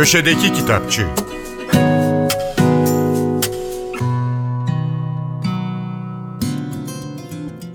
[0.00, 1.06] Köşedeki Kitapçı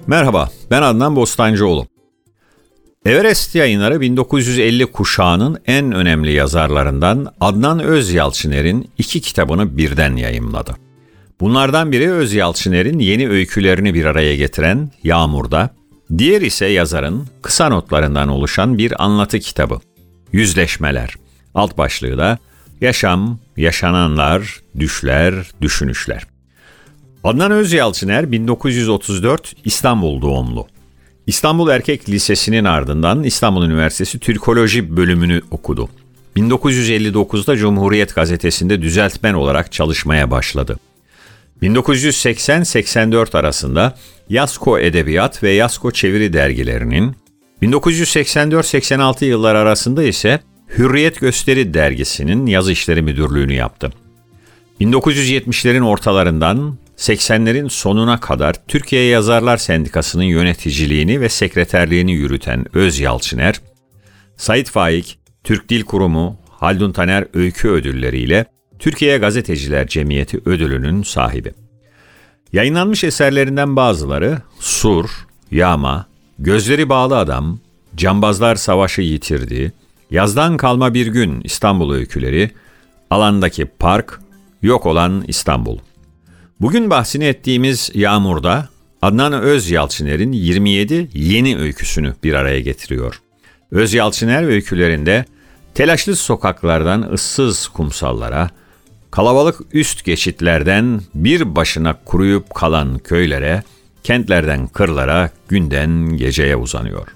[0.07, 1.87] Merhaba, ben Adnan Bostancıoğlu.
[3.05, 10.75] Everest yayınları 1950 kuşağının en önemli yazarlarından Adnan Özyalçıner'in iki kitabını birden yayımladı.
[11.39, 15.69] Bunlardan biri Özyalçıner'in yeni öykülerini bir araya getiren Yağmur'da,
[16.17, 19.79] diğer ise yazarın kısa notlarından oluşan bir anlatı kitabı.
[20.31, 21.24] Yüzleşmeler.
[21.55, 22.37] Alt başlığı da
[22.81, 26.23] Yaşam, Yaşananlar, Düşler, Düşünüşler.
[27.23, 30.67] Adnan Özyalçıner 1934 İstanbul doğumlu.
[31.27, 35.89] İstanbul Erkek Lisesi'nin ardından İstanbul Üniversitesi Türkoloji bölümünü okudu.
[36.35, 40.79] 1959'da Cumhuriyet Gazetesi'nde düzeltmen olarak çalışmaya başladı.
[41.61, 43.97] 1980-84 arasında
[44.29, 47.15] Yasko Edebiyat ve Yasko Çeviri dergilerinin,
[47.61, 53.91] 1984-86 yıllar arasında ise Hürriyet Gösteri dergisinin yazı işleri müdürlüğünü yaptı.
[54.81, 63.61] 1970'lerin ortalarından 80'lerin sonuna kadar Türkiye Yazarlar Sendikası'nın yöneticiliğini ve sekreterliğini yürüten Öz Yalçıner,
[64.37, 68.45] Sait Faik, Türk Dil Kurumu, Haldun Taner Öykü Ödülleriyle
[68.79, 71.53] Türkiye Gazeteciler Cemiyeti ödülünün sahibi.
[72.53, 75.09] Yayınlanmış eserlerinden bazıları Sur,
[75.51, 76.07] Yağma,
[76.39, 77.59] Gözleri Bağlı Adam,
[77.95, 79.71] Cambazlar Savaşı Yitirdi,
[80.11, 82.51] Yazdan Kalma Bir Gün İstanbul Öyküleri,
[83.09, 84.19] Alandaki Park,
[84.61, 85.77] Yok Olan İstanbul.
[86.61, 88.69] Bugün bahsini ettiğimiz Yağmur'da
[89.01, 93.21] Adnan Özyalçıner'in 27 yeni öyküsünü bir araya getiriyor.
[93.71, 95.25] Özyalçıner öykülerinde
[95.73, 98.49] telaşlı sokaklardan ıssız kumsallara,
[99.11, 103.63] kalabalık üst geçitlerden bir başına kuruyup kalan köylere,
[104.03, 107.07] kentlerden kırlara, günden geceye uzanıyor.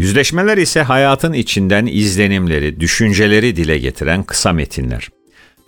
[0.00, 5.08] Yüzleşmeler ise hayatın içinden izlenimleri, düşünceleri dile getiren kısa metinler.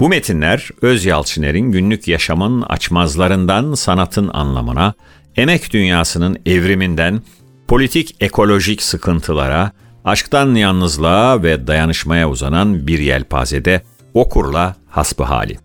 [0.00, 4.94] Bu metinler Öz Yalçıner'in günlük yaşamın açmazlarından sanatın anlamına,
[5.36, 7.22] emek dünyasının evriminden
[7.68, 9.72] politik ekolojik sıkıntılara,
[10.04, 13.82] aşktan yalnızlığa ve dayanışmaya uzanan bir yelpazede
[14.14, 15.58] okurla hasbihali.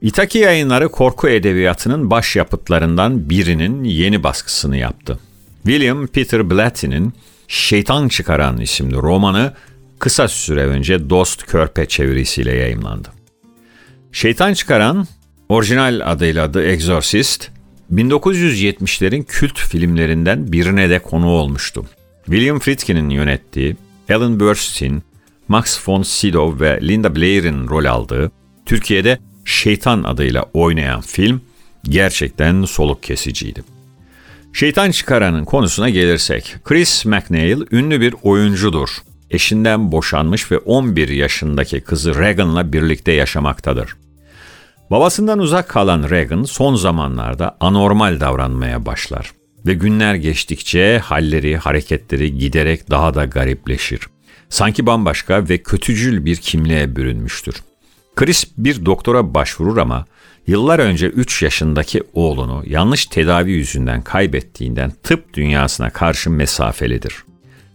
[0.00, 5.18] İtaki yayınları korku edebiyatının başyapıtlarından birinin yeni baskısını yaptı.
[5.64, 7.12] William Peter Blatty'nin
[7.48, 9.54] Şeytan Çıkaran isimli romanı
[9.98, 13.08] kısa süre önce Dost Körpe çevirisiyle yayımlandı.
[14.12, 15.06] Şeytan Çıkaran,
[15.48, 17.50] orijinal adıyla The Exorcist,
[17.92, 21.86] 1970'lerin kült filmlerinden birine de konu olmuştu.
[22.24, 23.76] William Friedkin'in yönettiği,
[24.10, 25.02] Alan Burstyn,
[25.48, 28.30] Max von Sydow ve Linda Blair'in rol aldığı,
[28.66, 31.40] Türkiye'de Şeytan adıyla oynayan film
[31.84, 33.62] gerçekten soluk kesiciydi.
[34.52, 38.90] Şeytan Çıkaran'ın konusuna gelirsek, Chris McNeil ünlü bir oyuncudur
[39.30, 43.96] eşinden boşanmış ve 11 yaşındaki kızı Reagan'la birlikte yaşamaktadır.
[44.90, 49.32] Babasından uzak kalan Reagan son zamanlarda anormal davranmaya başlar
[49.66, 54.00] ve günler geçtikçe halleri, hareketleri giderek daha da garipleşir.
[54.48, 57.54] Sanki bambaşka ve kötücül bir kimliğe bürünmüştür.
[58.16, 60.04] Chris bir doktora başvurur ama
[60.50, 67.14] yıllar önce 3 yaşındaki oğlunu yanlış tedavi yüzünden kaybettiğinden tıp dünyasına karşı mesafelidir.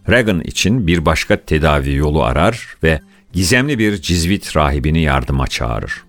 [0.08, 3.00] Reagan için bir başka tedavi yolu arar ve
[3.32, 6.02] gizemli bir cizvit rahibini yardıma çağırır.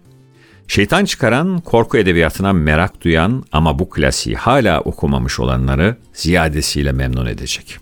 [0.68, 7.78] Şeytan çıkaran korku edebiyatına merak duyan ama bu klasiği hala okumamış olanları ziyadesiyle memnun edecek.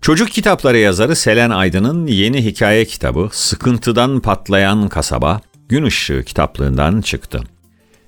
[0.00, 7.42] Çocuk kitapları yazarı Selen Aydın'ın yeni hikaye kitabı Sıkıntıdan Patlayan Kasaba Gün Işığı kitaplığından çıktı.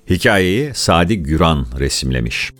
[0.09, 2.51] Hikayeyi Sadi Güran resimlemiş.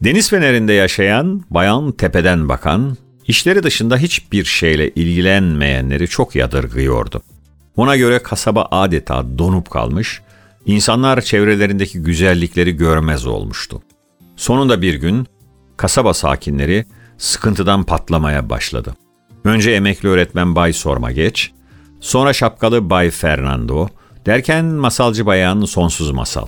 [0.00, 2.96] Deniz fenerinde yaşayan, bayan tepeden bakan,
[3.26, 7.22] işleri dışında hiçbir şeyle ilgilenmeyenleri çok yadırgıyordu.
[7.76, 10.20] Ona göre kasaba adeta donup kalmış,
[10.66, 13.82] insanlar çevrelerindeki güzellikleri görmez olmuştu.
[14.36, 15.26] Sonunda bir gün
[15.76, 16.84] kasaba sakinleri
[17.18, 18.94] sıkıntıdan patlamaya başladı.
[19.44, 21.52] Önce emekli öğretmen Bay Sorma Geç,
[22.02, 23.88] sonra şapkalı Bay Fernando,
[24.26, 26.46] derken masalcı bayan sonsuz masal.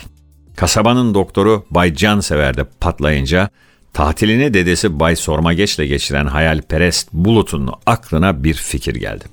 [0.56, 3.48] Kasabanın doktoru Bay Cansever de patlayınca
[3.92, 9.24] tatilini dedesi Bay Sormageç'le geçiren hayalperest Bulut'un aklına bir fikir geldi.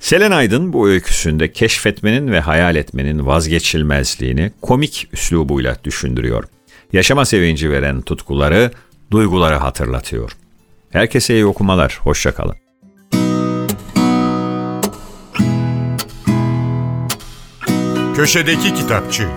[0.00, 6.44] Selen Aydın bu öyküsünde keşfetmenin ve hayal etmenin vazgeçilmezliğini komik üslubuyla düşündürüyor.
[6.92, 8.70] Yaşama sevinci veren tutkuları,
[9.10, 10.32] duyguları hatırlatıyor.
[10.90, 12.63] Herkese iyi okumalar, hoşçakalın.
[18.16, 19.28] Köşedeki Kitapçı